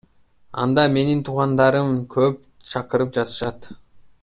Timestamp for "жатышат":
3.21-3.71